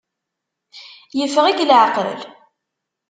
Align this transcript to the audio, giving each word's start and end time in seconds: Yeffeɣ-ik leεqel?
Yeffeɣ-ik 1.17 1.63
leεqel? 1.69 2.11